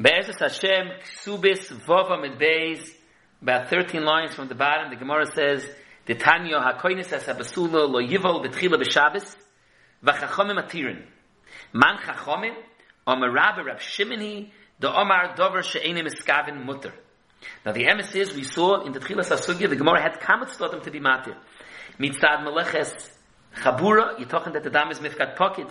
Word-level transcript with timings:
Be'ezus 0.00 0.38
Hashem, 0.38 0.92
Ksubis, 1.02 1.72
Vova, 1.84 2.20
Med 2.20 2.38
Beis, 2.38 2.88
about 3.42 3.68
13 3.68 4.04
lines 4.04 4.32
from 4.32 4.46
the 4.46 4.54
bottom, 4.54 4.90
the 4.90 4.96
Gemara 4.96 5.26
says, 5.26 5.68
the 6.06 6.14
Tanya 6.14 6.60
HaKoinis 6.60 7.10
As 7.10 7.24
HaBasula 7.24 7.90
Lo 7.90 8.00
Yivol 8.00 8.46
B'tchila 8.46 8.80
B'Shabbos, 8.80 9.34
V'chachomim 10.04 10.62
Atirin. 10.62 11.04
Man 11.72 11.96
Chachomim, 11.96 12.54
Omer 13.08 13.32
Rabbi 13.32 13.62
Rab 13.62 13.78
Shimoni, 13.78 14.52
the 14.78 14.88
Omar 14.88 15.34
Dover 15.34 15.64
She'enim 15.64 16.06
Eskavin 16.06 16.64
Mutter. 16.64 16.92
Now 17.66 17.72
the 17.72 17.86
emes 17.86 18.14
is, 18.14 18.32
we 18.36 18.44
saw 18.44 18.84
in 18.84 18.92
the 18.92 19.00
Tchilas 19.00 19.36
HaSugya, 19.36 19.68
the 19.68 19.74
Gemara 19.74 20.00
had 20.00 20.20
kamat 20.20 20.56
slotim 20.56 20.80
to 20.84 20.92
be 20.92 21.00
matir. 21.00 21.34
Mitzad 21.98 22.44
Meleches 22.46 23.10
Chabura, 23.56 24.16
you're 24.16 24.28
talking 24.28 24.52
that 24.52 24.62
the 24.62 24.70
dam 24.70 24.92
is 24.92 25.00
mifkat 25.00 25.34
pocket, 25.34 25.66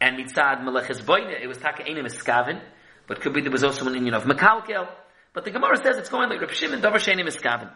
and 0.00 0.18
mitzad 0.18 0.60
Meleches 0.62 1.04
Boine, 1.04 1.40
it 1.40 1.46
was 1.46 1.58
taka 1.58 1.84
Einem 1.88 2.06
Eskavin, 2.06 2.60
but 3.06 3.20
could 3.20 3.32
be 3.32 3.40
there 3.40 3.50
was 3.50 3.64
also 3.64 3.86
an 3.86 3.94
union 3.94 4.14
of 4.14 4.24
Mekalkel, 4.24 4.88
but 5.32 5.44
the 5.44 5.50
Gemara 5.50 5.76
says 5.76 5.96
it's 5.96 6.08
going 6.08 6.28
like 6.28 6.40
Rab 6.40 6.50
Shimon 6.50 6.80
Dover 6.80 6.98
She'enim 6.98 7.26
Eskavin. 7.26 7.70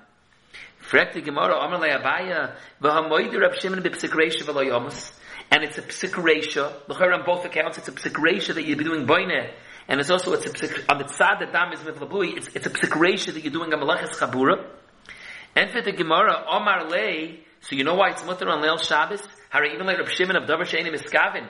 Frek 0.88 1.12
the 1.12 1.20
Gemara, 1.20 1.54
Omer 1.58 1.78
Le'abaya, 1.78 2.54
V'hamoidu 2.82 3.40
Rab 3.40 3.54
Shimon 3.58 3.80
B'psik 3.82 4.10
Reisha 4.10 4.42
V'lo 4.42 4.64
Yomus, 4.64 5.12
and 5.50 5.64
it's 5.64 5.78
a 5.78 5.82
psik 5.82 6.12
reisha. 6.12 6.72
L'chayr 6.88 7.14
on 7.14 7.24
both 7.24 7.44
accounts, 7.44 7.78
it's 7.78 7.88
a 7.88 7.92
psik 7.92 8.12
reisha 8.12 8.54
that 8.54 8.64
you'll 8.64 8.78
be 8.78 8.84
doing 8.84 9.06
boine. 9.06 9.50
And 9.88 10.00
it's 10.00 10.10
also, 10.10 10.32
it's 10.34 10.46
a 10.46 10.50
psik, 10.50 10.84
on 10.90 10.98
the 10.98 11.04
tzad 11.04 11.40
that 11.40 11.52
dam 11.52 11.72
is 11.72 11.82
with 11.84 11.96
labui, 11.96 12.36
it's, 12.36 12.48
it's 12.48 12.66
a 12.66 12.70
psik 12.70 12.90
reisha 12.90 13.32
that 13.32 13.42
you're 13.42 13.52
doing 13.52 13.72
a 13.72 13.76
malachas 13.76 14.10
chabura. 14.10 14.66
And 15.56 15.70
for 15.70 15.80
the 15.80 15.92
Gemara, 15.92 16.44
Omar 16.46 16.88
Lei, 16.88 17.40
so 17.60 17.74
you 17.74 17.84
know 17.84 17.94
why 17.94 18.10
it's 18.10 18.24
mutter 18.24 18.48
on 18.48 18.62
Leil 18.62 18.80
Shabbos? 18.80 19.26
How 19.50 19.64
even 19.64 19.86
like 19.86 19.98
Reb 19.98 20.08
Shimon 20.08 20.36
of 20.36 20.44
Davar 20.44 20.62
Sheinim 20.62 20.94
Miskavin. 20.94 21.48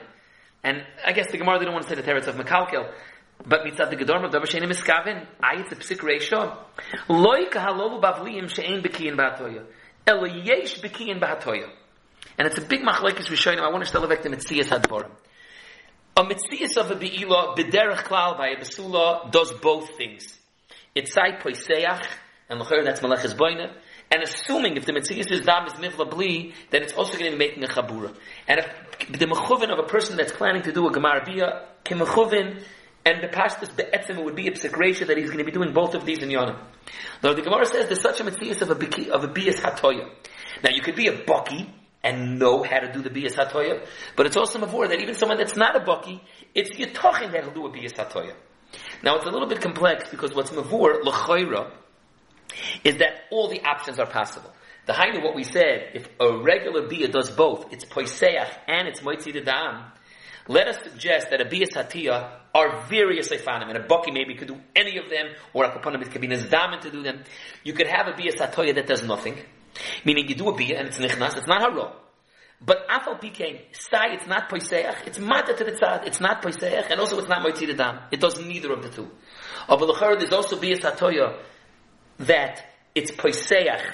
And 0.63 0.83
I 1.05 1.11
guess 1.11 1.31
the 1.31 1.37
Gemara 1.37 1.59
didn't 1.59 1.73
want 1.73 1.87
to 1.87 1.89
say 1.89 2.01
the 2.01 2.03
teretz 2.03 2.27
of 2.27 2.35
Mekalkel. 2.35 2.91
But 3.45 3.65
mitzad 3.65 3.89
the 3.89 3.95
Gedorm 3.95 4.25
of 4.25 4.31
Davar 4.31 4.45
Sheinim 4.45 4.69
Miskavin, 4.69 5.25
I 5.41 5.61
it's 5.61 5.71
a 5.71 5.75
psik 5.75 5.99
reisha. 5.99 6.57
Loi 7.07 7.45
kahalovu 7.45 8.01
bavliim 8.01 8.49
she'ein 8.49 8.81
bekiyin 8.81 9.15
ba'atoya. 9.15 9.65
El 10.05 10.27
yesh 10.27 10.79
bekiyin 10.79 11.21
ba'atoya. 11.21 11.69
And 12.37 12.47
it's 12.47 12.57
a 12.57 12.61
big 12.61 12.81
machlekes 12.81 13.27
rishonim. 13.27 13.59
I 13.59 13.69
want 13.69 13.85
to 13.85 13.91
tell 13.91 14.03
about 14.03 14.23
the 14.23 14.29
mitzias 14.29 14.65
hadvorim. 14.65 15.11
A 16.17 16.23
mitzias 16.23 16.77
of 16.77 16.91
a 16.91 16.95
beila 16.95 17.55
bederach 17.55 18.03
klal 18.03 18.37
by 18.37 18.49
a 18.49 18.57
besula 18.57 19.31
does 19.31 19.53
both 19.53 19.95
things. 19.97 20.37
It's 20.93 21.13
side 21.13 21.39
poiseach, 21.41 22.05
and 22.49 22.59
l'chayr 22.59 22.83
that's 22.83 22.99
malachis 22.99 23.35
boina. 23.35 23.73
And 24.11 24.23
assuming 24.23 24.75
if 24.75 24.85
the 24.85 24.91
mitzias 24.91 25.31
is 25.31 25.41
dam 25.41 25.67
is 25.67 25.73
mivla 25.73 26.09
bli, 26.09 26.53
then 26.71 26.83
it's 26.83 26.93
also 26.93 27.17
going 27.17 27.31
to 27.31 27.37
be 27.37 27.45
making 27.45 27.63
a 27.63 27.67
chabura. 27.67 28.13
And 28.47 28.59
if 28.59 29.19
the 29.19 29.25
mechuvin 29.25 29.71
of 29.71 29.79
a 29.79 29.87
person 29.87 30.17
that's 30.17 30.33
planning 30.33 30.63
to 30.63 30.71
do 30.71 30.87
a 30.87 30.91
gemar 30.91 31.23
bia, 31.25 31.67
kim 31.83 31.99
mechuvin, 31.99 32.63
and 33.09 33.23
the 33.23 33.27
pashtus 33.27 33.75
be'etzim 33.75 34.23
would 34.23 34.35
be 34.35 34.47
a 34.47 34.51
psikresha 34.51 35.07
that 35.07 35.17
he's 35.17 35.27
going 35.27 35.39
to 35.39 35.43
be 35.43 35.51
doing 35.51 35.73
both 35.73 35.95
of 35.95 36.05
these 36.05 36.19
in 36.19 36.29
yonah. 36.29 36.67
Now 37.23 37.33
the 37.33 37.41
Gemara 37.41 37.65
says 37.65 37.87
there's 37.87 38.01
such 38.01 38.19
a 38.19 38.23
mitzias 38.23 38.61
of 38.61 38.69
a 38.69 39.11
of 39.11 39.23
a 39.23 39.27
bias 39.27 39.59
hatoya. 39.59 40.09
Now 40.63 40.69
you 40.71 40.81
could 40.81 40.95
be 40.95 41.07
a 41.07 41.17
baki, 41.17 41.69
and 42.03 42.39
know 42.39 42.63
how 42.63 42.79
to 42.79 42.91
do 42.91 43.01
the 43.01 43.09
Biyas 43.09 43.33
HaToya. 43.33 43.85
But 44.15 44.25
it's 44.25 44.37
also 44.37 44.59
mavur 44.59 44.87
that 44.87 45.01
even 45.01 45.15
someone 45.15 45.37
that's 45.37 45.57
not 45.57 45.75
a 45.75 45.81
Baki, 45.81 46.21
it's 46.55 46.71
Yitochin 46.71 47.31
that'll 47.31 47.51
do 47.51 47.65
a 47.65 47.69
Biyas 47.69 47.93
HaToya. 47.93 48.33
Now 49.03 49.17
it's 49.17 49.25
a 49.25 49.29
little 49.29 49.47
bit 49.47 49.61
complex 49.61 50.09
because 50.09 50.33
what's 50.33 50.51
mavur, 50.51 51.03
L'choira, 51.03 51.71
is 52.83 52.97
that 52.97 53.23
all 53.31 53.49
the 53.49 53.61
options 53.61 53.99
are 53.99 54.07
possible. 54.07 54.51
The 54.85 54.93
of 54.93 55.23
what 55.23 55.35
we 55.35 55.43
said, 55.43 55.91
if 55.93 56.09
a 56.19 56.37
regular 56.41 56.87
bia 56.87 57.09
does 57.09 57.29
both, 57.29 57.71
it's 57.71 57.85
Poiseach 57.85 58.49
and 58.67 58.87
it's 58.87 59.01
Moitzi 59.01 59.45
Dam, 59.45 59.91
let 60.47 60.67
us 60.67 60.79
suggest 60.83 61.29
that 61.29 61.41
a 61.41 61.45
Biyas 61.45 61.73
HaTiyah 61.73 62.38
are 62.53 62.85
various 62.87 63.29
Seifanim, 63.29 63.69
and 63.69 63.77
a 63.77 63.87
Baki 63.87 64.13
maybe 64.13 64.35
could 64.35 64.47
do 64.47 64.59
any 64.75 64.97
of 64.97 65.09
them, 65.09 65.27
or 65.53 65.65
a 65.65 65.71
Kapanim 65.71 66.09
could 66.09 66.21
be 66.21 66.27
Nizdamin 66.27 66.81
to 66.81 66.91
do 66.91 67.03
them. 67.03 67.23
You 67.63 67.73
could 67.73 67.87
have 67.87 68.07
a 68.07 68.11
Biyas 68.13 68.37
HaToya 68.37 68.75
that 68.75 68.87
does 68.87 69.03
nothing. 69.03 69.37
Meaning 70.05 70.27
you 70.27 70.35
do 70.35 70.49
a 70.49 70.55
bia 70.55 70.79
and 70.79 70.87
it's 70.87 70.97
nichnas, 70.97 71.37
it's 71.37 71.47
not 71.47 71.61
haro. 71.61 71.95
But 72.61 72.87
afal 72.89 73.21
pikein, 73.21 73.61
sai, 73.71 74.13
it's 74.13 74.27
not 74.27 74.49
poiseach, 74.49 75.07
it's 75.07 75.19
mata 75.19 75.53
to 75.53 75.63
the 75.63 75.71
tzad, 75.71 76.05
it's 76.05 76.19
not 76.19 76.41
poiseach, 76.41 76.89
and 76.89 76.99
also 76.99 77.17
it's 77.19 77.29
not 77.29 77.45
moitzi 77.45 77.75
dam. 77.75 77.99
It 78.11 78.19
does 78.19 78.39
neither 78.39 78.73
of 78.73 78.83
the 78.83 78.89
two. 78.89 79.09
But 79.67 79.79
the 79.79 80.15
there's 80.19 80.33
also 80.33 80.59
bia 80.59 80.77
satoya 80.77 81.37
that 82.19 82.65
it's 82.95 83.11
poiseach, 83.11 83.93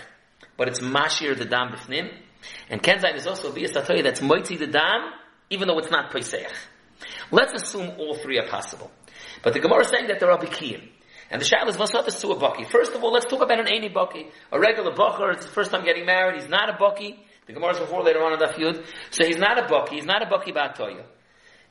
but 0.58 0.68
it's 0.68 0.80
mashir 0.80 1.38
the 1.38 1.46
dam 1.46 1.74
b'fnim. 1.74 2.12
And 2.70 2.82
kenzain 2.82 3.16
is 3.16 3.28
also 3.28 3.52
bia 3.52 3.68
satoya 3.68 4.04
that's 4.04 4.22
moitzi 4.22 4.58
the 4.58 4.68
dam, 4.68 5.12
even 5.50 5.68
though 5.68 5.78
it's 5.78 5.92
not 5.92 6.12
poiseach. 6.12 6.52
Let's 7.32 7.54
assume 7.54 7.94
all 7.98 8.16
three 8.16 8.40
are 8.40 8.48
possible. 8.48 8.92
But 9.44 9.54
the 9.54 9.60
Gemara 9.60 9.82
is 9.82 9.90
saying 9.90 10.08
that 10.08 10.20
there 10.20 10.32
are 10.32 10.40
bikiyim. 10.40 10.90
And 11.30 11.42
the 11.42 11.46
shaila 11.46 11.70
is 11.70 11.78
vasafis 11.78 12.22
to 12.22 12.30
a 12.30 12.36
baki. 12.36 12.68
First 12.70 12.94
of 12.94 13.04
all, 13.04 13.12
let's 13.12 13.26
talk 13.26 13.42
about 13.42 13.60
an 13.60 13.68
any 13.68 13.90
baki. 13.90 14.30
A 14.52 14.60
regular 14.60 14.92
bacher, 14.94 15.34
it's 15.34 15.46
the 15.46 15.52
first 15.52 15.72
time 15.72 15.84
getting 15.84 16.06
married, 16.06 16.40
he's 16.40 16.50
not 16.50 16.70
a 16.70 16.74
baki. 16.74 17.18
The 17.48 17.54
Gemara 17.54 17.74
is 17.74 17.80
before 17.80 18.04
later 18.04 18.24
on 18.24 18.34
in 18.34 18.40
Daf 18.40 18.54
Yud. 18.54 18.86
So 19.12 19.26
he's 19.26 19.38
not 19.38 19.58
a 19.58 19.64
baki, 19.64 19.90
he's 19.94 20.06
not 20.06 20.22
a 20.22 20.26
baki 20.26 20.54
ba'atoya. 20.54 21.04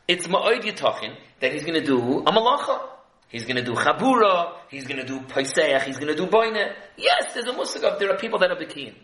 It's 0.06 0.26
ma'oid 0.26 0.62
yitachin 0.62 1.16
that 1.40 1.52
he's 1.52 1.64
going 1.64 1.80
to 1.80 1.84
do 1.84 1.98
a 1.98 2.32
malacha. 2.32 2.88
He's 3.28 3.44
going 3.44 3.56
to 3.56 3.64
do 3.64 3.72
chabura, 3.72 4.52
he's 4.70 4.86
going 4.86 5.00
to 5.00 5.06
do 5.06 5.18
paiseach, 5.18 5.82
he's 5.82 5.96
going 5.98 6.14
to 6.14 6.14
do 6.14 6.26
boine. 6.26 6.72
Yes, 6.96 7.34
there's 7.34 7.46
a 7.46 7.52
musagav, 7.52 7.98
there 7.98 8.10
are 8.10 8.16
people 8.16 8.38
that 8.38 8.50
are 8.50 8.56
bekiyin. 8.56 8.94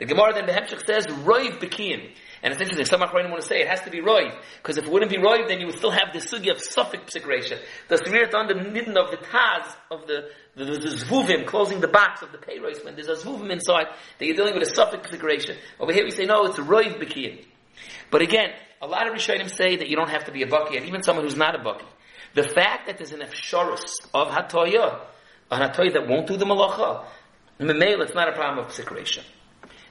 The 0.00 0.06
Gemara 0.06 0.34
then 0.34 0.46
Behemshech 0.46 0.84
says, 0.84 1.06
roiv 1.06 1.60
bekiyin. 1.60 2.10
And 2.42 2.52
it's 2.52 2.60
interesting, 2.60 2.86
some 2.86 3.00
Achronim 3.00 3.30
want 3.30 3.42
to 3.42 3.48
say 3.48 3.60
it 3.60 3.68
has 3.68 3.80
to 3.82 3.90
be 3.90 4.00
Roiv, 4.00 4.32
because 4.62 4.78
if 4.78 4.84
it 4.84 4.90
wouldn't 4.90 5.10
be 5.10 5.18
Roiv, 5.18 5.48
then 5.48 5.58
you 5.60 5.66
would 5.66 5.76
still 5.76 5.90
have 5.90 6.12
the 6.12 6.20
sugi 6.20 6.50
of 6.50 6.60
suffix 6.60 7.14
psikresha. 7.14 7.58
The 7.88 7.96
Srirat 7.96 8.34
on 8.34 8.46
the 8.46 8.54
midden 8.54 8.96
of 8.96 9.10
the 9.10 9.16
Taz, 9.16 9.74
of 9.90 10.06
the, 10.06 10.30
the, 10.54 10.64
the, 10.64 10.78
the 10.78 10.88
Zvuvim, 10.88 11.46
closing 11.46 11.80
the 11.80 11.88
box 11.88 12.22
of 12.22 12.30
the 12.30 12.38
payrois, 12.38 12.84
when 12.84 12.94
there's 12.94 13.08
a 13.08 13.16
Zvuvim 13.16 13.50
inside, 13.50 13.86
that 14.18 14.26
you're 14.26 14.36
dealing 14.36 14.54
with 14.54 14.68
a 14.68 14.74
suffix 14.74 15.10
psikresha. 15.10 15.56
Over 15.80 15.92
here 15.92 16.04
we 16.04 16.10
say, 16.10 16.26
no, 16.26 16.44
it's 16.44 16.58
Roiv 16.58 17.02
Bekiyim. 17.02 17.44
But 18.10 18.22
again, 18.22 18.50
a 18.80 18.86
lot 18.86 19.08
of 19.08 19.14
Rishonim 19.14 19.50
say 19.50 19.76
that 19.76 19.88
you 19.88 19.96
don't 19.96 20.10
have 20.10 20.24
to 20.24 20.32
be 20.32 20.42
a 20.42 20.46
Baki, 20.46 20.76
and 20.76 20.86
even 20.86 21.02
someone 21.02 21.24
who's 21.24 21.36
not 21.36 21.56
a 21.56 21.58
Baki. 21.58 21.84
The 22.34 22.44
fact 22.44 22.86
that 22.86 22.98
there's 22.98 23.12
an 23.12 23.20
Efshorus 23.20 23.82
of 24.14 24.28
Hatoyah, 24.28 25.00
a 25.50 25.56
Hatoyah 25.58 25.94
that 25.94 26.08
won't 26.08 26.28
do 26.28 26.36
the 26.36 26.44
Malacha, 26.44 27.04
Memel, 27.58 28.02
it's 28.02 28.14
not 28.14 28.28
a 28.28 28.32
problem 28.32 28.64
of 28.64 28.70
psikresha. 28.70 29.24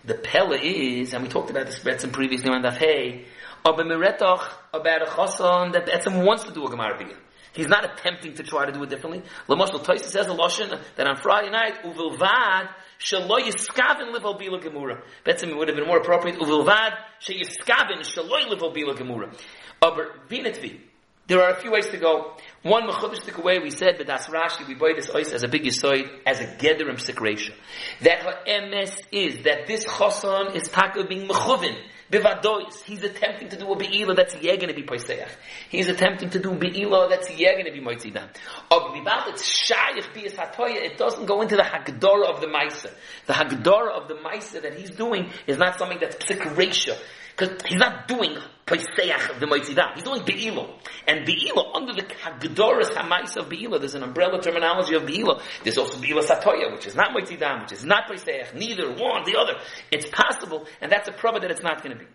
The 0.07 0.13
pella 0.13 0.57
is, 0.57 1.13
and 1.13 1.21
we 1.21 1.27
talked 1.27 1.49
about 1.49 1.65
this 1.65 1.79
Betzim 1.79 2.13
previously 2.13 2.49
on 2.49 2.63
Daf 2.63 2.77
Hey, 2.77 3.25
of 3.65 3.77
a 3.77 3.83
miretoch 3.83 4.41
about 4.73 5.01
a 5.01 5.05
choson 5.05 5.73
that 5.73 5.85
Betzim 5.85 6.25
wants 6.25 6.45
to 6.45 6.53
do 6.53 6.65
a 6.65 6.69
Gemara 6.69 6.97
Biyah. 6.97 7.17
He's 7.51 7.67
not 7.67 7.83
attempting 7.83 8.35
to 8.35 8.43
try 8.43 8.65
to 8.65 8.71
do 8.71 8.81
it 8.83 8.89
differently. 8.89 9.21
Lamoshel 9.49 9.83
Toysa 9.83 10.05
says 10.05 10.27
a 10.27 10.29
Lashon 10.29 10.79
that 10.95 11.07
on 11.07 11.17
Friday 11.17 11.49
night, 11.49 11.83
uvilvad 11.83 12.69
shalo 12.97 13.37
yiskavin 13.41 14.15
livel 14.15 14.39
bila 14.39 14.63
gemura. 14.63 15.01
Betzim 15.25 15.57
would 15.57 15.67
have 15.67 15.75
been 15.75 15.87
more 15.87 15.97
appropriate, 15.97 16.39
uvilvad 16.39 16.93
she 17.19 17.43
yiskavin 17.43 17.99
shalo 17.99 18.47
livel 18.49 18.73
bila 18.73 18.95
gemura. 18.95 19.37
Aber 19.81 20.21
vinetvi, 20.29 20.79
there 21.27 21.41
are 21.41 21.51
a 21.51 21.59
few 21.59 21.71
ways 21.71 21.87
to 21.89 21.97
go. 21.97 22.33
One 22.63 22.87
mechudish 22.87 23.37
away, 23.37 23.59
we 23.59 23.69
said, 23.69 23.95
but 23.97 24.07
that's 24.07 24.27
Rashi, 24.27 24.67
we 24.67 24.75
buy 24.75 24.93
this 24.95 25.09
ice 25.09 25.31
as 25.31 25.43
a 25.43 25.47
big 25.47 25.63
yisoid, 25.63 26.09
as 26.25 26.39
a 26.39 26.45
gederim 26.45 26.97
sikresha. 26.97 27.53
That 28.01 28.19
her 28.19 28.69
MS 28.69 29.01
is, 29.11 29.43
that 29.43 29.67
this 29.67 29.85
choson 29.85 30.55
is 30.55 30.69
taka 30.69 31.03
being 31.05 31.27
mechuvin, 31.27 31.75
bivadois. 32.11 32.81
He's 32.83 33.03
attempting 33.03 33.49
to 33.49 33.57
do 33.57 33.71
a 33.71 33.75
be'ila 33.75 34.15
that's 34.15 34.35
yeh 34.41 34.55
to 34.55 34.73
be 34.73 34.83
poiseach. 34.83 35.29
He's 35.69 35.89
attempting 35.89 36.29
to 36.31 36.39
do 36.39 36.53
be'ila 36.53 37.09
that's 37.09 37.29
yeh 37.37 37.61
to 37.61 37.71
be 37.71 37.81
moitzidam. 37.81 38.29
Of 38.71 38.93
bibat, 38.93 39.27
it's 39.27 39.69
shayich 39.69 40.13
bias 40.13 40.33
hatoya, 40.33 40.77
it 40.77 40.97
doesn't 40.97 41.25
go 41.25 41.41
into 41.41 41.57
the 41.57 41.63
hagdora 41.63 42.33
of 42.33 42.41
the 42.41 42.47
maisa. 42.47 42.91
The 43.25 43.33
hagdora 43.33 43.91
of 43.91 44.07
the 44.07 44.15
maisa 44.15 44.61
that 44.61 44.75
he's 44.75 44.91
doing 44.91 45.29
is 45.45 45.57
not 45.57 45.77
something 45.77 45.99
that's 45.99 46.15
sikresha. 46.25 46.97
Because 47.37 47.61
he's 47.67 47.77
not 47.77 48.07
doing 48.07 48.35
Pesach 48.65 49.39
the 49.39 49.45
Moitzidah. 49.45 49.93
He's 49.93 50.03
doing 50.03 50.23
Be'ilo. 50.23 50.73
And 51.07 51.25
Be'ilo, 51.25 51.75
under 51.75 51.93
the 51.93 52.01
Hagdoras 52.01 52.89
HaMais 52.89 53.37
of 53.37 53.47
Be'ilo, 53.47 53.79
there's 53.79 53.93
an 53.93 54.03
umbrella 54.03 54.41
terminology 54.41 54.95
of 54.95 55.03
Be'ilo. 55.03 55.39
There's 55.63 55.77
also 55.77 55.99
Be'ilo 55.99 56.23
Satoya, 56.23 56.73
which 56.73 56.87
is 56.87 56.95
not 56.95 57.15
Moitzidah, 57.15 57.61
which 57.61 57.73
is 57.73 57.85
not 57.85 58.07
Pesach, 58.07 58.55
neither 58.55 58.91
one, 58.91 59.23
the 59.25 59.37
other. 59.39 59.53
It's 59.91 60.07
possible, 60.09 60.65
and 60.81 60.91
that's 60.91 61.07
a 61.07 61.11
problem 61.11 61.43
that 61.43 61.51
it's 61.51 61.63
not 61.63 61.83
going 61.83 61.97
to 61.97 62.03
be. 62.03 62.09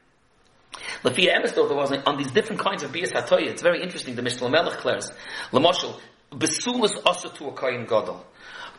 Lafia 1.05 1.37
Emes 1.37 1.57
was 1.57 1.93
on 2.05 2.17
these 2.19 2.33
different 2.33 2.61
kinds 2.61 2.83
of 2.83 2.93
Bias 2.93 3.13
Hatoya. 3.13 3.47
It's 3.47 3.63
very 3.63 3.83
interesting. 3.83 4.17
The 4.17 4.23
Mishnah 4.23 4.51
Melech 4.51 4.75
declares, 4.75 5.13
Lamoshel, 5.53 6.01
Besulas 6.33 7.01
also 7.07 7.29
to 7.29 7.49
a 7.49 7.53
Kohen 7.53 7.85
Gadol. 7.85 8.25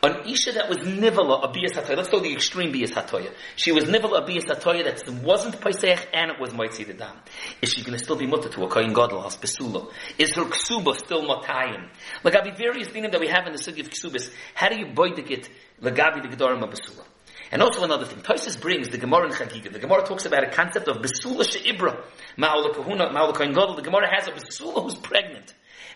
An 0.04 0.28
Isha 0.28 0.52
that 0.52 0.68
was 0.68 0.76
Nivala, 0.80 1.44
a 1.44 1.48
Bias 1.48 1.72
Hatoya, 1.72 1.96
let's 1.96 2.10
go 2.10 2.20
the 2.20 2.30
extreme 2.30 2.72
Bias 2.72 2.90
Hatoya. 2.90 3.32
She 3.56 3.72
was 3.72 3.84
Nivala, 3.84 4.22
a 4.22 4.26
Bias 4.26 4.44
Hatoya 4.44 4.84
that 4.84 5.00
wasn't 5.24 5.58
Paisech 5.58 6.08
and 6.12 6.30
it 6.30 6.38
was 6.38 6.50
Moitzi 6.50 6.86
the 6.86 6.92
Dam. 6.92 7.16
Is 7.62 7.72
she 7.72 7.82
going 7.82 7.96
to 7.96 8.04
still 8.04 8.16
be 8.16 8.26
mutter 8.26 8.50
to 8.50 8.64
a 8.64 8.68
Kohen 8.68 8.92
Gadol, 8.92 9.24
as 9.24 9.38
Besula? 9.38 9.90
Is 10.18 10.34
her 10.34 10.44
Ksuba 10.44 10.94
still 10.94 11.22
Matayim? 11.22 11.88
Lagabi 12.22 12.54
various 12.54 12.88
dinim 12.88 13.12
that 13.12 13.20
we 13.20 13.28
have 13.28 13.46
in 13.46 13.54
the 13.54 13.58
Sugi 13.58 13.80
of 13.80 13.88
Ksubis, 13.88 14.30
how 14.52 14.68
do 14.68 14.76
you 14.76 14.88
boidik 14.88 15.30
it, 15.30 15.48
Lagabi 15.80 16.20
the 16.20 16.36
Gedorim 16.36 16.62
of 16.62 16.68
Besula? 16.68 17.06
And 17.50 17.62
also 17.62 17.82
another 17.82 18.04
thing, 18.04 18.18
Toisus 18.18 18.60
brings 18.60 18.90
the 18.90 18.98
Gemara 18.98 19.28
in 19.28 19.32
Chagiga. 19.32 19.72
The 19.72 19.78
Gemara 19.78 20.04
talks 20.04 20.26
about 20.26 20.44
a 20.44 20.50
concept 20.50 20.86
of 20.88 20.98
Besula 20.98 21.50
She'ibra, 21.50 22.04
Ma'ala 22.36 22.74
Kahuna, 22.74 23.08
Ma'ala 23.08 23.34
Kohen 23.34 23.54
Gadol. 23.54 23.76
The 23.76 23.82
Gemara 23.82 24.14
has 24.14 24.28
a 24.28 24.32
Besula 24.32 24.82
who's 24.82 24.96
pregnant. 24.96 25.54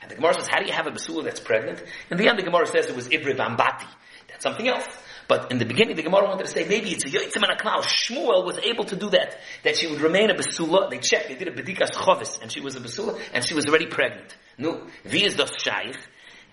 And 0.08 0.16
the 0.16 0.22
Gemara 0.22 0.34
says, 0.34 0.48
how 0.48 0.60
do 0.60 0.66
you 0.66 0.72
have 0.72 0.86
a 0.86 0.90
basula 0.90 1.24
that's 1.24 1.40
pregnant? 1.40 1.82
In 2.10 2.16
the 2.16 2.28
end, 2.28 2.38
the 2.38 2.42
Gemara 2.42 2.66
says 2.66 2.86
it 2.86 2.96
was 2.96 3.08
Ibri 3.08 3.36
Bambati. 3.36 3.86
That's 4.28 4.42
something 4.42 4.66
else. 4.66 4.86
But 5.28 5.52
in 5.52 5.58
the 5.58 5.66
beginning, 5.66 5.96
the 5.96 6.02
Gemara 6.02 6.24
wanted 6.24 6.46
to 6.46 6.50
say 6.50 6.66
maybe 6.66 6.90
it's 6.90 7.04
a 7.04 7.08
Yoitzim 7.08 7.42
and 7.42 7.52
a 7.52 7.56
Klal. 7.56 7.82
Shmuel 7.82 8.46
was 8.46 8.58
able 8.58 8.86
to 8.86 8.96
do 8.96 9.10
that. 9.10 9.38
That 9.64 9.76
she 9.76 9.86
would 9.86 10.00
remain 10.00 10.30
a 10.30 10.34
basula. 10.34 10.88
They 10.88 10.96
checked. 10.96 11.28
They 11.28 11.34
did 11.34 11.48
a 11.48 11.52
bedikas 11.52 11.92
chovis. 11.92 12.40
And 12.40 12.50
she 12.50 12.60
was 12.60 12.74
a 12.76 12.80
basula. 12.80 13.20
And 13.34 13.44
she 13.44 13.52
was 13.52 13.66
already 13.66 13.86
pregnant. 13.86 14.34
No. 14.56 14.86
Vi 15.04 15.26
is 15.26 15.34
das 15.34 15.50
shaykh. 15.60 15.98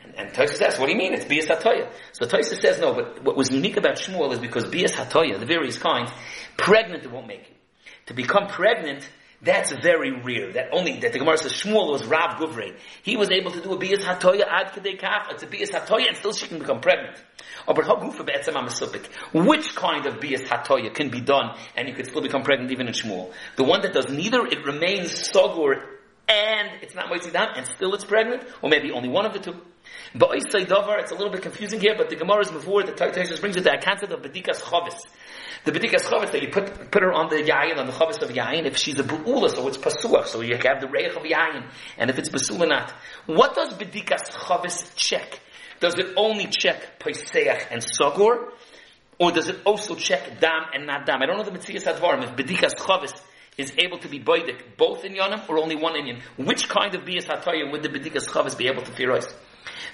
And, 0.03 0.37
and 0.37 0.49
says, 0.49 0.77
what 0.77 0.87
do 0.87 0.91
you 0.91 0.97
mean? 0.97 1.13
It's 1.13 1.25
Bias 1.25 1.47
Hatoya. 1.47 1.91
So 2.11 2.25
Toysa 2.25 2.59
says 2.59 2.79
no, 2.79 2.93
but 2.93 3.23
what 3.23 3.35
was 3.35 3.49
unique 3.49 3.77
about 3.77 3.95
Shmuel 3.95 4.33
is 4.33 4.39
because 4.39 4.65
Bias 4.65 4.91
Hatoya, 4.91 5.39
the 5.39 5.45
various 5.45 5.77
kinds, 5.77 6.11
pregnant 6.57 7.03
it 7.03 7.11
won't 7.11 7.27
make 7.27 7.41
it. 7.41 7.57
To 8.07 8.13
become 8.13 8.47
pregnant, 8.47 9.09
that's 9.41 9.71
very 9.71 10.11
rare. 10.11 10.53
That 10.53 10.69
only, 10.71 10.99
that 10.99 11.13
the 11.13 11.19
Gemara 11.19 11.37
says 11.37 11.53
Shmuel 11.53 11.91
was 11.91 12.05
Rav 12.05 12.39
Guvrei. 12.39 12.75
He 13.03 13.17
was 13.17 13.29
able 13.31 13.51
to 13.51 13.61
do 13.61 13.73
a 13.73 13.77
Bias 13.77 14.03
Hatoya 14.03 14.45
ad 14.47 14.73
kadei 14.73 14.97
kaf. 14.97 15.27
It's 15.31 15.43
a 15.43 15.47
Bias 15.47 15.71
Hatoya 15.71 16.07
and 16.07 16.17
still 16.17 16.33
she 16.33 16.47
can 16.47 16.59
become 16.59 16.81
pregnant. 16.81 17.21
Which 19.33 19.75
kind 19.75 20.05
of 20.05 20.19
Bias 20.19 20.41
Hatoya 20.41 20.93
can 20.93 21.09
be 21.09 21.21
done 21.21 21.55
and 21.75 21.87
you 21.87 21.93
could 21.93 22.07
still 22.07 22.21
become 22.21 22.43
pregnant 22.43 22.71
even 22.71 22.87
in 22.87 22.93
Shmuel? 22.93 23.31
The 23.55 23.63
one 23.63 23.81
that 23.81 23.93
does 23.93 24.09
neither, 24.09 24.45
it 24.45 24.65
remains 24.65 25.11
Sogur 25.11 25.81
and 26.27 26.69
it's 26.81 26.95
not 26.95 27.11
Moitzi 27.11 27.31
Dam 27.31 27.49
and 27.55 27.67
still 27.67 27.93
it's 27.93 28.05
pregnant? 28.05 28.43
Or 28.61 28.69
maybe 28.69 28.91
only 28.91 29.09
one 29.09 29.25
of 29.25 29.33
the 29.33 29.39
two? 29.39 29.55
But 30.15 30.31
it's 30.33 30.53
a 30.53 30.57
little 30.57 31.29
bit 31.29 31.41
confusing 31.41 31.79
here, 31.79 31.93
but 31.97 32.09
the 32.09 32.15
Gemara 32.15 32.41
is 32.41 32.51
before 32.51 32.83
the 32.83 32.93
Taisus 32.93 33.39
brings 33.39 33.55
it 33.55 33.63
the 33.63 33.77
concept 33.83 34.11
of 34.11 34.21
Bedikas 34.21 34.59
Chavis. 34.61 34.99
The 35.65 35.71
Bedikas 35.71 36.03
Chavis 36.03 36.31
that 36.31 36.41
you 36.43 36.49
put, 36.49 36.91
put 36.91 37.01
her 37.01 37.11
on 37.11 37.29
the 37.29 37.37
Yayin, 37.37 37.77
on 37.77 37.87
the 37.87 37.91
Chavis 37.91 38.21
of 38.21 38.29
Yayin, 38.29 38.65
if 38.65 38.77
she's 38.77 38.99
a 38.99 39.03
Bu'ula, 39.03 39.49
so 39.49 39.67
it's 39.67 39.77
Pasuach, 39.77 40.27
so 40.27 40.41
you 40.41 40.55
have 40.55 40.79
the 40.79 40.87
Reich 40.87 41.15
of 41.15 41.23
Yayin, 41.23 41.67
and 41.97 42.11
if 42.11 42.19
it's 42.19 42.29
Basula 42.29 42.69
not. 42.69 42.93
What 43.25 43.55
does 43.55 43.73
Bedikas 43.73 44.29
Chavis 44.29 44.95
check? 44.95 45.39
Does 45.79 45.97
it 45.97 46.13
only 46.15 46.45
check 46.45 46.99
Paiseach 46.99 47.65
and 47.71 47.81
Sagor? 47.81 48.51
Or 49.19 49.31
does 49.31 49.49
it 49.49 49.57
also 49.65 49.95
check 49.95 50.39
Dam 50.39 50.65
and 50.73 50.85
not 50.85 51.07
Dam? 51.07 51.21
I 51.23 51.25
don't 51.25 51.37
know 51.37 51.43
the 51.43 51.51
Metzias 51.51 51.91
Advarim, 51.91 52.23
if 52.23 52.35
Bedikas 52.35 52.75
Chavis 52.75 53.19
is 53.57 53.73
able 53.77 53.97
to 53.99 54.07
be 54.07 54.19
boidik 54.19 54.77
both 54.77 55.03
in 55.05 55.13
Yonim 55.13 55.49
or 55.49 55.57
only 55.57 55.75
one 55.75 55.95
in 55.95 56.05
Inyan. 56.05 56.21
Which 56.45 56.67
kind 56.69 56.93
of 56.93 57.05
Bias 57.05 57.25
Hatoyim 57.25 57.71
would 57.71 57.81
the 57.81 57.89
Bedikas 57.89 58.27
Chavis 58.27 58.57
be 58.57 58.67
able 58.67 58.83
to 58.83 58.91
firois? 58.91 59.33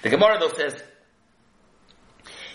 The 0.01 0.09
Gemara 0.09 0.39
though 0.39 0.49
says, 0.49 0.83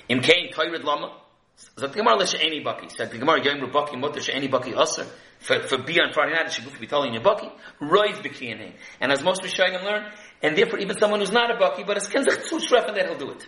Im 0.09 0.21
Kain 0.21 0.53
Toyred 0.53 0.85
Lama, 0.85 1.17
so 1.57 1.87
the 1.87 1.89
Gemara 1.89 2.19
leshe 2.19 2.37
any 2.39 2.63
baki. 2.63 2.91
So 2.95 3.07
the 3.07 3.19
Gemara 3.19 3.43
yom 3.43 3.61
baki 3.71 3.99
mutter 3.99 4.21
she 4.21 4.33
any 4.33 4.49
baki 4.49 4.81
aser. 4.81 5.07
For 5.39 5.61
for 5.61 5.79
be 5.79 5.99
on 6.01 6.13
Friday 6.13 6.33
night 6.33 6.53
she 6.53 6.63
go 6.63 6.71
be 6.79 6.87
telling 6.87 7.15
you 7.15 7.21
baki. 7.21 7.51
Roiz 7.81 8.17
b'kiyanin. 8.17 8.73
And 9.01 9.11
as 9.11 9.23
most 9.23 9.43
Rishonim 9.43 9.83
learn, 9.85 10.11
and 10.43 10.57
therefore 10.57 10.79
even 10.81 10.99
someone 10.99 11.21
who's 11.21 11.33
not 11.33 11.51
a 11.51 11.55
baki, 11.55 11.87
but 11.87 11.97
as 11.97 12.09
kenzach 12.09 12.47
tzushrefen 12.49 12.95
that 12.95 13.07
he'll 13.07 13.19
do 13.19 13.31
it. 13.31 13.47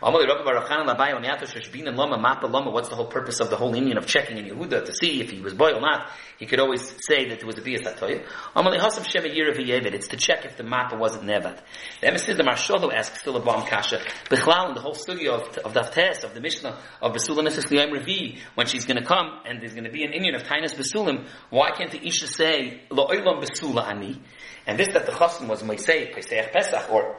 What's 0.00 0.16
the 2.88 2.94
whole 2.94 3.06
purpose 3.06 3.40
of 3.40 3.50
the 3.50 3.56
whole 3.56 3.74
Indian 3.74 3.98
of 3.98 4.06
checking 4.06 4.38
in 4.38 4.44
Yehuda 4.44 4.84
to 4.84 4.92
see 4.92 5.20
if 5.20 5.30
he 5.30 5.40
was 5.40 5.54
boy 5.54 5.72
or 5.72 5.80
not? 5.80 6.10
He 6.38 6.46
could 6.46 6.60
always 6.60 6.82
say 7.08 7.28
that 7.28 7.38
it 7.38 7.44
was 7.44 7.58
a 7.58 7.62
Biyas 7.62 7.82
HaToyah. 7.82 8.24
It's 9.94 10.08
to 10.08 10.16
check 10.16 10.44
if 10.44 10.56
the 10.56 10.62
mappa 10.62 10.96
wasn't 10.96 11.24
Nevad. 11.24 11.60
The 12.00 12.06
emissary 12.06 12.36
the 12.36 12.44
Marshalo 12.44 12.92
asks 12.94 13.20
still 13.20 13.36
a 13.36 13.40
bomb 13.40 13.66
kasha. 13.66 14.00
Bechlal, 14.26 14.74
the 14.74 14.80
whole 14.80 14.94
study 14.94 15.26
of, 15.26 15.58
of 15.58 15.72
Daftes, 15.72 16.22
of 16.22 16.32
the 16.34 16.40
Mishnah, 16.40 16.78
of 17.02 17.12
Besula 17.12 17.42
Neses 17.42 17.66
Liyam 17.66 17.90
Revi, 17.90 18.38
when 18.54 18.68
she's 18.68 18.86
going 18.86 18.98
to 18.98 19.04
come 19.04 19.40
and 19.46 19.60
there's 19.60 19.72
going 19.72 19.84
to 19.84 19.90
be 19.90 20.04
an 20.04 20.12
Indian 20.12 20.36
of 20.36 20.44
Tainas 20.44 20.74
Besulim, 20.74 21.26
why 21.50 21.72
can't 21.72 21.90
the 21.90 22.06
Isha 22.06 22.28
say, 22.28 22.82
Lo 22.90 23.08
Besula 23.08 23.84
Ani? 23.88 24.22
And 24.66 24.78
this 24.78 24.92
that 24.92 25.06
the 25.06 25.12
Chosim 25.12 25.48
was 25.48 25.62
Moisei, 25.62 26.12
Pesach, 26.12 26.92
or 26.92 27.16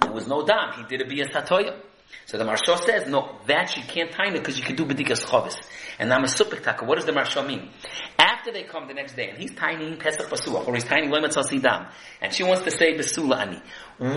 there 0.00 0.12
was 0.12 0.26
no 0.26 0.44
dam. 0.44 0.72
He 0.76 0.84
did 0.84 1.00
a 1.00 1.04
biyas 1.10 1.30
hatoya. 1.30 1.80
So 2.26 2.38
the 2.38 2.44
Marsha 2.44 2.78
says, 2.84 3.08
no, 3.08 3.38
that 3.46 3.76
you 3.76 3.82
can't 3.82 4.10
time 4.12 4.34
it 4.34 4.40
because 4.40 4.58
you 4.58 4.64
can 4.64 4.76
do 4.76 4.84
bedikas 4.84 5.24
chovis. 5.24 5.56
And 5.98 6.12
I'm 6.12 6.24
a 6.24 6.26
supik 6.26 6.62
taka. 6.62 6.84
What 6.84 6.96
does 6.96 7.06
the 7.06 7.12
Marsha 7.12 7.46
mean? 7.46 7.70
After 8.18 8.52
they 8.52 8.62
come 8.64 8.86
the 8.86 8.94
next 8.94 9.14
day, 9.14 9.30
and 9.30 9.38
he's 9.38 9.54
tiny 9.54 9.96
pesach 9.96 10.28
basuach, 10.28 10.66
or 10.66 10.74
he's 10.74 10.84
tiny 10.84 11.08
loimet 11.08 11.62
dam, 11.62 11.88
and 12.20 12.32
she 12.32 12.44
wants 12.44 12.64
to 12.64 12.70
say 12.70 12.96
besula 12.96 13.38
ani. 13.38 13.62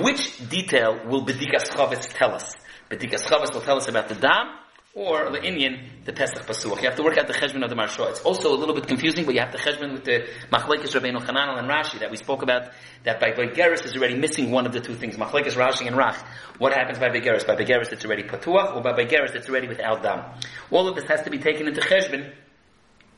Which 0.04 0.50
detail 0.50 1.02
will 1.06 1.26
bedikas 1.26 1.70
chovis 1.70 2.14
tell 2.14 2.34
us? 2.34 2.54
Bedikas 2.90 3.26
chovis 3.26 3.54
will 3.54 3.62
tell 3.62 3.78
us 3.78 3.88
about 3.88 4.10
the 4.10 4.16
dam, 4.16 4.56
or 4.94 5.32
the 5.32 5.42
Indian, 5.42 5.90
the 6.04 6.12
Pesach 6.12 6.46
Pasuach. 6.46 6.82
You 6.82 6.90
have 6.90 6.98
to 6.98 7.04
work 7.04 7.18
out 7.18 7.28
the 7.28 7.34
cheshbon 7.34 7.64
of 7.64 7.70
the 7.70 7.76
Marsha. 7.78 8.10
It's 8.10 8.20
also 8.22 8.54
a 8.54 8.58
little 8.58 8.76
bit 8.76 8.88
confusing, 8.88 9.26
but 9.26 9.34
you 9.34 9.40
have 9.40 9.54
the 9.54 9.58
cheshbon 9.58 9.94
with 9.94 10.04
the 10.04 10.28
Machlekes 10.52 10.94
Rabbeinu 10.94 11.22
Chananel 11.26 11.58
and 11.58 11.70
Rashi 11.70 12.00
that 12.00 12.12
we 12.12 12.18
spoke 12.18 12.42
about, 12.42 12.72
that 13.04 13.22
by 13.22 13.32
Begeris 13.32 13.86
is 13.86 13.96
already 13.96 14.16
missing 14.16 14.52
one 14.52 14.66
of 14.66 14.74
the 14.74 14.82
two 14.82 14.96
things, 14.96 15.16
Machlekes 15.16 15.54
Rashi 15.54 15.88
and 15.88 15.96
Rach. 15.96 16.22
What 16.58 16.74
happens 16.74 17.00
by 17.00 17.08
Begeris? 17.08 17.48
By 17.48 17.56
Begeris 17.56 17.94
it's 17.94 18.04
already 18.04 18.24
Patuach, 18.24 18.76
or 18.76 18.82
by 18.82 18.92
Begeris 18.92 19.34
it's 19.34 19.48
already 19.48 19.70
without 19.70 20.04
Dam. 20.04 20.26
All 20.70 20.90
of 20.90 20.96
this 20.96 21.06
has 21.06 21.22
to 21.22 21.30
be 21.30 21.38
taken 21.38 21.68
into 21.68 21.80
cheshbon, 21.80 22.34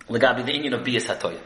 Legabi 0.08 0.46
the 0.46 0.54
Indian 0.54 0.76
of 0.76 0.84
Bias 0.84 1.06
Hatoya. 1.06 1.42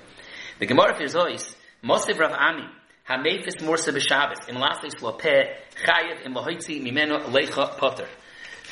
The 0.59 0.65
Gemara 0.65 0.93
Firzois, 0.93 1.55
Mosiv 1.85 2.19
Rav 2.19 2.33
Ami, 2.33 2.65
Hamefis 3.07 3.61
Morsa 3.61 3.95
B'Shabbos, 3.95 4.49
Im 4.49 4.57
Laslis 4.57 5.01
Lo 5.01 5.13
Peh, 5.13 5.53
Chayev 5.85 6.25
Im 6.25 6.33
Lohoitzi 6.33 6.83
Mimeno 6.83 7.23
Leicha 7.27 7.77
Potter. 7.77 8.07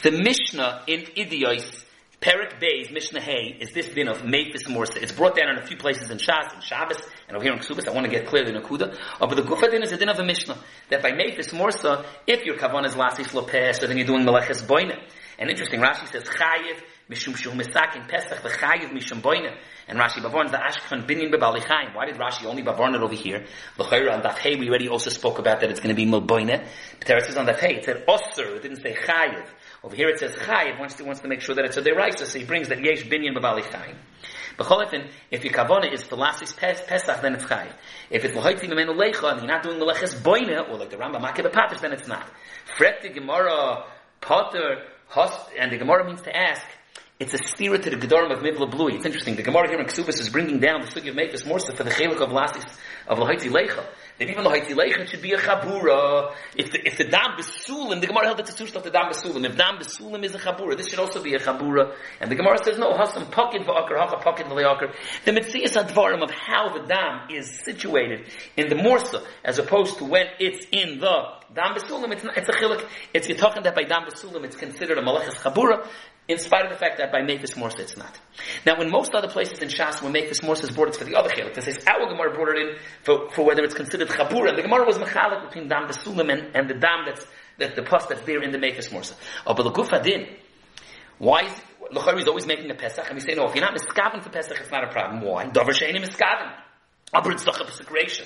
The 0.01 0.12
Mishnah 0.12 0.83
in 0.88 1.01
Idiois, 1.18 1.83
Perik 2.21 2.59
Beis, 2.59 2.92
Mishnah 2.92 3.21
Hay, 3.21 3.57
is 3.59 3.71
this 3.71 3.88
din 3.89 4.07
of 4.07 4.24
Mephis 4.24 4.68
Morsa. 4.68 5.01
It's 5.01 5.12
brought 5.12 5.36
down 5.36 5.50
in 5.50 5.57
a 5.57 5.65
few 5.65 5.77
places 5.77 6.09
in 6.12 6.18
Shas, 6.18 6.53
in 6.53 6.62
Shabbos, 6.62 7.01
and 7.27 7.36
over 7.36 7.44
here 7.44 7.53
in 7.53 7.59
Ksubas. 7.59 7.88
I 7.88 7.92
want 7.92 8.06
to 8.06 8.12
get 8.12 8.27
clear 8.27 8.44
the 8.45 8.51
Nakuda. 8.51 8.97
Oh, 9.21 9.27
but 9.27 9.36
the 9.36 9.44
Gufa 9.44 9.71
din 9.71 9.83
is 9.83 9.92
a 9.92 9.97
din 9.97 10.09
of 10.09 10.19
a 10.19 10.24
Mishnah. 10.24 10.57
That 10.89 11.01
by 11.01 11.12
Mephis 11.12 11.53
Morsa, 11.53 12.06
if 12.27 12.45
your 12.45 12.57
Kavan 12.57 12.86
is 12.86 12.94
Lasis 12.94 13.27
Lopeh, 13.30 13.74
so 13.75 13.88
then 13.88 13.97
you're 13.97 14.06
doing 14.06 14.25
Meleches 14.25 14.63
Boina. 14.63 15.00
And 15.38 15.50
interesting, 15.50 15.81
Rashi 15.81 16.07
says, 16.12 16.24
Chayiv, 16.24 16.81
Mishum 17.09 17.36
Shu 17.36 17.51
Misak 17.51 18.07
Pesach, 18.07 18.41
the 18.41 18.50
Chayiv 18.50 18.91
Mishum 18.91 19.21
Boina. 19.21 19.56
And 19.88 20.00
Rashi 20.00 20.21
Bavorn, 20.21 20.51
the 20.51 20.57
Ashkan 20.57 21.07
Binyan 21.07 21.31
Bebalichaim. 21.33 21.95
Why 21.95 22.06
did 22.06 22.15
Rashi 22.15 22.45
only 22.45 22.63
Bavorn 22.63 22.95
it 22.95 23.01
over 23.01 23.13
here? 23.13 23.45
L'chayra 23.77 24.13
on 24.13 24.21
Daf 24.21 24.38
Hey, 24.38 24.56
we 24.56 24.69
already 24.69 24.89
also 24.89 25.09
spoke 25.09 25.39
about 25.39 25.62
that 25.62 25.69
it's 25.69 25.80
going 25.80 25.95
to 25.95 25.95
be 25.95 26.06
Milboina. 26.09 26.65
But 27.00 27.07
there 27.07 27.18
it 27.18 27.25
says 27.25 27.38
on 27.38 27.45
Daf 27.45 27.59
Hey, 27.59 27.75
it 27.75 27.86
said 27.86 28.06
Osir, 28.07 28.56
it 28.56 28.63
didn't 28.63 28.81
say 28.81 28.94
Chayiv. 28.94 29.45
Over 29.85 29.95
here 29.95 30.09
it 30.09 30.17
says 30.17 30.31
Chayiv 30.31 30.79
wants 30.79 30.95
to, 30.95 31.03
wants 31.03 31.21
to 31.21 31.27
make 31.27 31.41
sure 31.41 31.53
that 31.53 31.63
it's 31.65 31.77
a 31.77 31.81
deraisa, 31.83 32.25
so 32.25 32.39
he 32.39 32.43
brings 32.43 32.69
that 32.69 32.83
Yesh 32.83 33.03
Binyan 33.03 33.37
Babali 33.37 33.61
Chayim. 33.61 33.95
B'cholifin, 34.57 35.11
if 35.29 35.43
your 35.43 35.53
kavona 35.53 35.93
is 35.93 36.01
philosophy's 36.01 36.53
Pesach, 36.53 37.21
then 37.21 37.35
it's 37.35 37.43
Chayiv. 37.43 37.71
If 38.09 38.25
it's 38.25 38.33
L'hoitzi 38.33 38.67
Memenu 38.67 38.95
Leicha, 38.95 39.31
and 39.31 39.41
you're 39.41 39.47
not 39.47 39.61
doing 39.61 39.79
Meleches 39.79 40.15
Boina, 40.15 40.67
or 40.67 40.79
like 40.79 40.89
the 40.89 40.97
Rambam 40.97 41.21
Makeh 41.21 41.51
Patish, 41.51 41.81
then 41.81 41.93
it's 41.93 42.07
not. 42.07 42.27
Fret 42.77 43.03
the 43.03 43.09
Gemara, 43.09 43.85
Potter, 44.21 44.81
Host, 45.07 45.39
and 45.55 45.71
the 45.71 45.77
Gemara 45.77 46.03
means 46.03 46.24
to 46.24 46.36
ask, 46.36 46.65
it's 47.17 47.34
a 47.34 47.38
spirit 47.38 47.84
to 47.84 47.89
the 47.89 47.95
Gedorim 47.95 48.29
of 48.31 48.39
Mivla 48.39 48.69
Blui. 48.69 48.95
It's 48.95 49.05
interesting. 49.05 49.38
The 49.38 49.43
Gemara 49.43 49.69
here 49.69 49.79
in 49.79 49.86
Ksubas 49.86 50.19
is 50.19 50.27
bringing 50.27 50.60
down 50.60 50.81
the 50.81 50.88
sugi 50.88 51.10
of 51.10 51.15
Mephis 51.15 51.45
Morsa 51.45 51.74
for 51.74 51.86
the 51.86 51.89
Chelik 51.89 52.19
of 52.19 52.29
Lasis 52.29 52.65
of 53.07 53.19
Lahaiti 53.19 53.48
Leicha. 53.48 53.86
That 54.19 54.29
even 54.29 54.43
Lahaiti 54.43 54.74
Leicha 54.74 55.07
should 55.07 55.22
be 55.22 55.31
a 55.31 55.38
Chabura. 55.38 56.34
If 56.57 56.72
the, 56.72 56.86
if 56.86 56.98
the 56.98 57.05
Dam 57.05 57.38
Besulim, 57.38 58.01
the 58.01 58.07
Gemara 58.07 58.25
held 58.25 58.39
that 58.39 58.48
the 58.48 58.77
of 58.77 58.84
the 58.84 58.89
Dam 58.89 59.10
Besulim. 59.10 59.45
If 59.45 59.55
Dam 59.55 59.77
Besulim 59.77 60.25
is 60.25 60.36
a 60.36 60.39
Chabura, 60.39 60.75
this 60.75 60.89
should 60.89 61.00
also 61.00 61.24
be 61.24 61.36
a 61.36 61.39
Chabura. 61.39 61.95
And 62.19 62.29
the 62.29 62.36
Gemara 62.36 62.57
says, 62.62 62.77
no, 62.77 62.91
Hasam 62.91 63.24
Pokin 63.31 63.65
V'akar, 63.65 63.98
Hacha 63.98 64.17
Pokin 64.17 64.50
V'leakar. 64.50 64.93
The 65.24 65.31
Metzias 65.31 65.81
Advarim 65.81 66.22
of 66.22 66.31
how 66.31 66.77
the 66.77 66.86
Dam 66.86 67.29
is 67.29 67.62
situated 67.63 68.27
in 68.57 68.67
the 68.67 68.75
Morsa, 68.75 69.24
as 69.45 69.57
opposed 69.57 70.00
to 70.00 70.05
when 70.05 70.25
it's 70.39 70.65
in 70.69 71.00
the 71.00 71.24
Dam 71.53 71.75
Besulim, 71.75 72.12
it's, 72.12 72.25
not, 72.25 72.38
it's 72.38 72.50
a 72.50 72.53
Chilik. 72.53 72.86
It's, 73.13 73.29
you're 73.29 73.38
talking 73.38 73.63
that 73.63 73.74
by 73.74 73.84
Dam 73.84 74.03
Besulim, 74.03 74.43
it's 74.43 74.57
considered 74.57 74.98
a 74.98 75.01
Malachas 75.01 75.36
Chabura 75.36 75.88
in 76.27 76.39
spite 76.39 76.65
of 76.65 76.72
the 76.72 76.77
fact 76.77 76.98
that 76.98 77.12
by 77.12 77.22
Mephis 77.22 77.53
Morsa 77.53 77.79
it's 77.79 77.98
not. 77.98 78.20
Now, 78.65 78.82
in 78.82 78.89
most 78.89 79.13
other 79.13 79.27
places 79.27 79.60
in 79.60 79.70
Shas, 79.70 80.01
when 80.01 80.13
Mephis 80.13 80.41
Morsa 80.41 80.63
is 80.63 80.72
brought, 80.72 80.88
it's 80.89 80.98
for 80.98 81.03
the 81.03 81.15
other 81.15 81.29
chelik. 81.29 81.53
This 81.53 81.67
is 81.67 81.77
our 81.86 82.10
Gemara 82.10 82.34
brought 82.34 82.50
it 82.50 82.58
in 82.58 82.75
for, 83.03 83.29
for 83.32 83.46
whether 83.46 83.63
it's 83.63 83.75
considered 83.75 84.08
Chabura. 84.08 84.55
The 84.55 84.63
Gemara 84.63 84.86
was 84.86 84.98
mechalik 84.98 85.46
between 85.48 85.67
Dam 85.67 85.88
Besulim 85.88 86.32
and, 86.32 86.55
and 86.55 86.70
the 86.70 86.74
Dam 86.74 87.05
that's, 87.05 87.25
that 87.60 87.75
the 87.75 87.84
pus 87.84 88.08
that's 88.08 88.22
there 88.22 88.41
in 88.41 88.51
the 88.51 88.58
Mephis 88.58 88.89
Morsa. 88.89 89.13
Oh, 89.46 89.53
but 89.53 89.63
the 89.63 89.72
Gufadin, 89.72 90.36
why 91.20 91.44
is, 91.44 91.62
Lachari 91.94 92.20
is 92.20 92.27
always 92.27 92.48
making 92.48 92.72
a 92.72 92.75
Pesach, 92.75 93.05
and 93.08 93.15
we 93.15 93.22
say, 93.22 93.36
no, 93.36 93.48
if 93.48 93.55
you're 93.55 93.63
not 93.63 93.75
miskaven 93.75 94.24
for 94.24 94.29
Pesach, 94.29 94.58
it's 94.60 94.72
not 94.72 94.84
a 94.84 94.91
problem. 94.91 95.22
Why? 95.22 95.46
Dover 95.46 95.72
Shani 95.72 96.03
miskaven. 96.03 96.51
Oh, 97.13 97.20
Aber 97.20 97.32
it's 97.32 97.46
doch 97.46 97.62
a 97.62 97.65
Pesachration. 97.65 98.25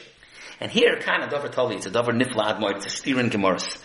And 0.62 0.72
here, 0.72 0.98
kind 1.00 1.24
of 1.24 1.29
Dover 1.29 1.50
Toli, 1.50 1.75
it's 1.75 1.86
a 1.86 1.91
Dover 1.91 2.13
Nifla 2.13 2.56
Admoid, 2.56 2.77
it's 2.77 2.86
a 2.86 2.89
steering 2.89 3.29
Gemaras. 3.29 3.77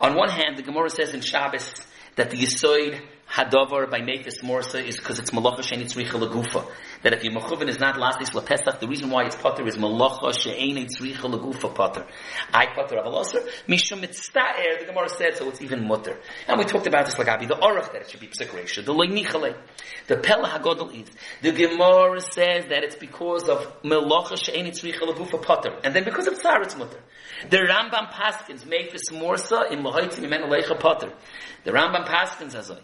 On 0.00 0.16
one 0.16 0.28
hand, 0.28 0.56
the 0.56 0.62
Gemara 0.62 0.90
says 0.90 1.14
in 1.14 1.20
Shabbos 1.20 1.72
that 2.16 2.30
the 2.30 2.36
Yisoid 2.36 3.00
Hadover 3.34 3.90
by 3.90 3.98
Mephis 3.98 4.44
Morsa 4.44 4.80
is 4.86 4.96
because 4.96 5.18
it's 5.18 5.32
Malacha 5.32 5.64
She'eni 5.64 5.86
Tzricha 5.86 6.20
Lagufa. 6.20 6.70
That 7.02 7.14
if 7.14 7.24
your 7.24 7.32
Mechuvin 7.32 7.68
is 7.68 7.80
not 7.80 7.96
Lastis 7.96 8.30
LaPesach, 8.30 8.78
the 8.78 8.86
reason 8.86 9.10
why 9.10 9.24
it's 9.24 9.34
Potter 9.34 9.66
is 9.66 9.76
Malacha 9.76 10.38
She'eni 10.38 10.86
Tzricha 10.86 11.16
Lagufa 11.16 11.74
Potter. 11.74 12.06
I 12.52 12.66
Potter 12.66 12.96
of 12.98 13.06
a 13.06 13.10
Avaloser, 13.10 13.44
Mishum 13.66 14.04
Mitzta'er, 14.04 14.78
the 14.78 14.86
Gemara 14.86 15.08
said, 15.08 15.36
so 15.36 15.48
it's 15.48 15.60
even 15.60 15.84
Mutter. 15.84 16.16
And 16.46 16.60
we 16.60 16.64
talked 16.64 16.86
about 16.86 17.06
this 17.06 17.18
like 17.18 17.26
Lagabi, 17.26 17.48
the 17.48 17.56
Orach 17.56 17.90
that 17.90 18.02
it 18.02 18.10
should 18.10 18.20
be 18.20 18.28
Psikresha, 18.28 18.84
the 18.84 18.94
Leinichale, 18.94 19.56
the 20.06 20.18
Pella 20.18 20.48
Hagodol 20.48 20.94
is. 20.94 21.10
The 21.42 21.50
Gemara 21.50 22.20
says 22.20 22.66
that 22.66 22.84
it's 22.84 22.94
because 22.94 23.48
of 23.48 23.82
Malacha 23.82 24.38
She'eni 24.38 24.70
Tzricha 24.70 25.00
Lagufa 25.00 25.42
Potter. 25.42 25.76
And 25.82 25.92
then 25.92 26.04
because 26.04 26.28
of 26.28 26.38
Tsar, 26.38 26.62
it's 26.62 26.76
Mutter. 26.76 27.00
The 27.50 27.56
Rambam 27.56 28.12
Paskins 28.12 28.64
make 28.64 28.92
this 28.92 29.10
Morsa 29.10 29.72
in 29.72 29.82
Lahaiti 29.82 30.22
Mimenu 30.22 30.48
Leicha 30.48 30.78
Potter. 30.78 31.12
The 31.64 31.72
Rambam 31.72 32.06
Paskins 32.06 32.54
Hazoi. 32.54 32.80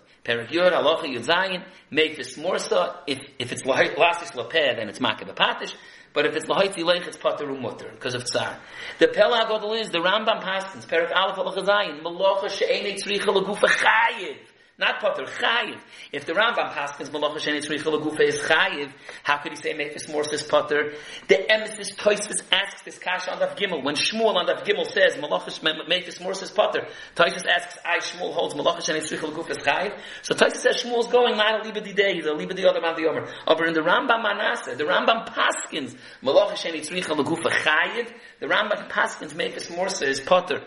Yud, 0.49 0.73
Alocha 0.73 1.05
Yud 1.05 1.25
Zayin, 1.25 1.65
make 1.91 2.17
this 2.17 2.37
morsa. 2.37 2.97
If, 3.07 3.19
if 3.39 3.53
it's 3.53 3.63
Lasis 3.63 4.33
Lapeh, 4.33 4.77
then 4.77 4.89
it's 4.89 4.99
Makeh 4.99 5.33
Bepatish. 5.33 5.75
But 6.13 6.27
if 6.27 6.35
it's 6.35 6.47
Lahaitzi 6.47 6.83
Leich, 6.85 7.07
it's 7.07 7.17
Pater 7.17 7.47
Mutter, 7.47 7.89
because 7.93 8.15
of 8.15 8.25
Tsar. 8.25 8.59
The 8.99 9.07
Agodol 9.07 9.81
is, 9.81 9.91
the 9.91 9.99
Rambam 9.99 10.43
Paskins, 10.43 10.87
Perik 10.87 11.15
Aleph 11.15 11.37
Alocha 11.37 11.65
Zayin, 11.65 12.03
Melocha 12.03 12.51
She'enei 12.51 12.95
Tzricha 12.95 13.27
Lagufa 13.27 13.69
Chayiv. 13.69 14.37
Not 14.81 14.99
Potter, 14.99 15.25
Chayiv. 15.25 15.79
If 16.11 16.25
the 16.25 16.33
Rambam 16.33 16.73
Paskins 16.73 17.11
Malacha 17.11 17.37
Sheni 17.37 17.61
Tzricha 17.61 17.85
Lagufa 17.85 18.23
is 18.23 18.37
Chayiv, 18.37 18.91
how 19.23 19.37
could 19.37 19.53
he 19.53 19.57
say 19.57 19.75
Mephis 19.75 20.09
Morsis 20.09 20.49
Potter? 20.49 20.95
The 21.29 21.35
Emesis 21.35 21.95
Toisus 21.97 22.43
asks 22.51 22.81
this 22.81 22.99
Kasha 22.99 23.31
on 23.33 23.41
Daf 23.41 23.59
Gimel. 23.59 23.85
When 23.85 23.95
Shmuel 23.95 24.37
on 24.37 24.47
Daf 24.47 24.65
Gimel 24.65 24.87
says 24.91 25.17
Malacha 25.17 25.51
Mephis 25.87 26.19
Morsis 26.23 26.55
Potter, 26.55 26.87
Toisus 27.15 27.47
asks, 27.47 27.77
I 27.85 27.99
Shmuel 27.99 28.33
holds 28.33 28.55
Malacha 28.55 28.79
Sheni 28.79 29.01
Tzricha 29.01 29.31
Lagufa 29.31 29.51
is 29.51 29.59
Chayiv. 29.59 30.01
So 30.23 30.35
Toisus 30.35 30.63
says 30.63 30.83
Shmuel's 30.83 31.09
going 31.09 31.37
not 31.37 31.61
a 31.61 31.69
Liba 31.69 31.83
Didei, 31.83 32.15
he's 32.15 32.25
a 32.25 32.33
Liba 32.33 32.55
Di 32.55 32.65
Other 32.65 32.81
Man 32.81 32.97
Di 32.97 33.07
Omer. 33.07 33.29
Over 33.47 33.67
in 33.67 33.75
the 33.75 33.83
Rambam 33.83 34.23
Manasseh, 34.23 34.77
the 34.77 34.85
Rambam 34.85 35.29
Paskins 35.29 35.95
Malacha 36.23 36.53
Sheni 36.53 36.81
Tzricha 36.81 37.23
Lagufa 37.23 37.51
Chayiv, 37.51 38.11
the 38.41 38.47
Rambam 38.47 38.89
Paskins 38.89 39.35
Mephis 39.35 39.71
Morsis 39.71 40.09
is 40.09 40.21
Potter. 40.21 40.63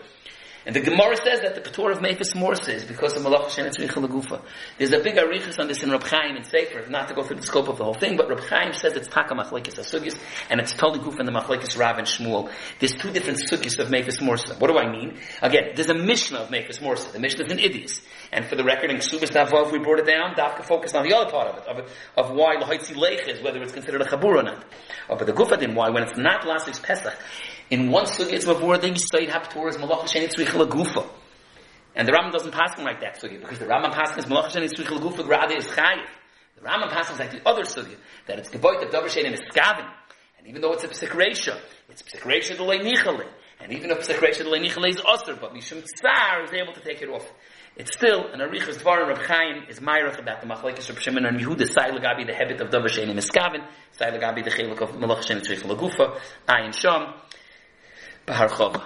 And 0.66 0.74
the 0.74 0.80
Gemara 0.80 1.16
says 1.16 1.40
that 1.42 1.54
the 1.54 1.60
Patur 1.60 1.92
of 1.92 1.98
Mephis 1.98 2.34
Morsa 2.34 2.70
is 2.70 2.84
because 2.84 3.14
of 3.16 3.22
Malacha 3.22 3.50
She'eni 3.50 3.68
Tzricha 3.68 4.06
Lagufa. 4.06 4.40
There's 4.78 4.92
a 4.92 4.98
big 4.98 5.16
arichas 5.16 5.58
on 5.58 5.68
this 5.68 5.82
in 5.82 5.90
Reb 5.90 6.02
Chaim 6.04 6.36
and 6.36 6.46
Sefer, 6.46 6.86
not 6.88 7.08
to 7.08 7.14
go 7.14 7.22
through 7.22 7.36
the 7.36 7.42
scope 7.42 7.68
of 7.68 7.76
the 7.76 7.84
whole 7.84 7.92
thing, 7.92 8.16
but 8.16 8.30
Reb 8.30 8.40
Chaim 8.40 8.72
says 8.72 8.94
it's 8.96 9.08
Taka 9.08 9.34
Machlekes 9.34 9.78
Asugis, 9.78 10.18
and 10.48 10.60
it's 10.60 10.72
totally 10.72 11.04
Gufa 11.04 11.20
in 11.20 11.26
the 11.26 11.32
Machlekes 11.32 11.78
Rav 11.78 11.98
and 11.98 12.06
Shmuel. 12.06 12.50
There's 12.78 12.94
two 12.94 13.10
different 13.10 13.40
sugis 13.40 13.78
of 13.78 13.88
Mephis 13.88 14.20
Morsa. 14.20 14.58
What 14.58 14.70
do 14.70 14.78
I 14.78 14.90
mean? 14.90 15.18
Again, 15.42 15.72
there's 15.74 15.90
a 15.90 15.94
Mishnah 15.94 16.38
of 16.38 16.48
Mephis 16.48 16.80
Morsa. 16.80 17.12
The 17.12 17.20
Mishnah 17.20 17.44
is 17.44 17.52
an 17.52 17.58
Idias. 17.58 18.00
And 18.32 18.46
for 18.46 18.56
the 18.56 18.64
record, 18.64 18.90
in 18.90 18.96
Ksubas 18.96 19.32
Davav, 19.32 19.70
we 19.70 19.78
brought 19.78 19.98
it 19.98 20.06
down, 20.06 20.34
Davka 20.34 20.64
focused 20.64 20.96
on 20.96 21.06
the 21.06 21.14
other 21.14 21.30
part 21.30 21.48
of 21.48 21.58
it, 21.58 21.66
of, 21.66 21.90
of 22.16 22.34
why 22.34 22.56
Lahaitzi 22.56 22.94
Leich 22.94 23.28
is, 23.28 23.42
whether 23.42 23.62
it's 23.62 23.72
considered 23.72 24.00
a 24.00 24.06
Chabur 24.06 24.36
or 24.36 24.42
not. 24.42 24.64
Oh, 25.10 25.16
but 25.16 25.26
the 25.26 25.34
Gufa 25.34 25.58
din, 25.60 25.74
why, 25.74 25.90
when 25.90 26.04
it's 26.04 26.18
not 26.18 26.46
last 26.46 26.66
week's 26.66 26.80
Pesach, 26.80 27.16
in 27.70 27.90
one 27.90 28.06
sugya 28.06 28.32
it's 28.34 28.44
before 28.44 28.78
the 28.78 28.88
Yisrael 28.88 29.28
Haptor 29.28 29.68
is 29.68 29.76
Malacha 29.76 30.08
She'eni 30.08 30.28
Tzricha 30.28 30.66
Lagufa. 30.66 31.06
And 31.96 32.08
the 32.08 32.12
Rambam 32.12 32.32
doesn't 32.32 32.52
pass 32.52 32.78
him 32.78 32.84
like 32.84 33.00
that 33.00 33.20
sugya, 33.20 33.40
because 33.40 33.58
the 33.58 33.66
Rambam 33.66 33.92
pass 33.92 34.16
is 34.16 34.24
Malacha 34.26 34.50
She'eni 34.50 34.68
Tzricha 34.68 34.98
Lagufa 34.98 35.24
Grade 35.24 35.58
is 35.58 35.66
Chayiv. 35.66 36.06
The 36.56 36.70
Rambam 36.70 36.90
passes 36.90 37.18
like 37.18 37.30
the 37.30 37.46
other 37.46 37.62
sugya, 37.62 37.96
that 38.26 38.38
it's 38.38 38.50
Geboit 38.50 38.82
of 38.84 38.90
Dover 38.90 39.08
Shein 39.08 39.26
and 39.26 39.36
Eskavin. 39.36 39.90
And 40.38 40.46
even 40.48 40.62
though 40.62 40.72
it's 40.72 40.84
a 40.84 40.88
Psikresha, 40.88 41.58
it's 41.88 42.02
Psikresha 42.02 42.56
Delay 42.56 42.78
Nichale. 42.78 43.26
And 43.60 43.72
even 43.72 43.90
if 43.90 44.06
Psikresha 44.06 44.44
Delay 44.44 44.60
Nichale 44.60 44.90
is 44.90 45.00
Osir, 45.00 45.40
but 45.40 45.52
Mishum 45.52 45.84
Tsar 45.84 46.44
is 46.44 46.52
able 46.52 46.72
to 46.74 46.80
take 46.80 47.02
it 47.02 47.08
off. 47.08 47.26
It's 47.76 47.92
still, 47.92 48.28
an 48.32 48.40
Arichas 48.40 48.78
Dvarim 48.78 49.08
Reb 49.08 49.18
Chaim 49.18 49.64
is 49.68 49.80
Myrach 49.80 50.18
about 50.18 50.40
the 50.40 50.46
Machlekes 50.46 50.88
Reb 50.88 50.98
Shimon 50.98 51.26
and 51.26 51.40
Yehuda, 51.40 51.68
Sai 51.68 51.90
Lagabi, 51.90 52.26
the 52.26 52.34
habit 52.34 52.60
of 52.60 52.70
Dover 52.70 52.88
Shein 52.88 53.10
and 53.10 53.18
Eskavin, 53.18 53.66
Sai 53.92 54.10
Lagabi, 54.10 54.44
the 54.44 54.50
Chelik 54.50 54.80
of 54.80 54.90
Malacha 54.90 55.22
She'eni 55.24 55.40
Tzricha 55.40 55.64
Lagufa, 55.64 56.20
Ayin 56.46 56.72
Sham, 56.72 57.14
Bahar 58.26 58.48
Chova. 58.48 58.80